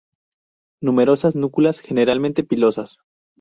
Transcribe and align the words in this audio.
Numerosas 0.81 1.35
núculas, 1.35 1.79
generalmente 1.79 2.43
pilosas. 2.43 2.97